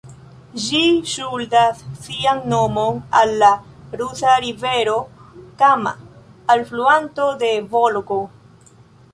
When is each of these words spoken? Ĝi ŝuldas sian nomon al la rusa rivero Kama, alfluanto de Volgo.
Ĝi 0.61 0.79
ŝuldas 1.09 1.83
sian 2.05 2.41
nomon 2.53 2.97
al 3.19 3.35
la 3.43 3.51
rusa 4.01 4.33
rivero 4.47 4.97
Kama, 5.61 5.95
alfluanto 6.55 7.29
de 7.45 7.53
Volgo. 7.77 8.21